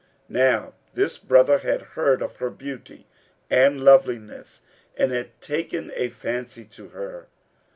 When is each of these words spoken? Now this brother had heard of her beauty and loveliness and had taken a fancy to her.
Now 0.29 0.73
this 0.95 1.19
brother 1.19 1.59
had 1.59 1.83
heard 1.93 2.23
of 2.23 2.37
her 2.37 2.49
beauty 2.49 3.05
and 3.51 3.79
loveliness 3.85 4.63
and 4.97 5.11
had 5.11 5.39
taken 5.41 5.91
a 5.95 6.09
fancy 6.09 6.65
to 6.65 6.87
her. 6.89 7.27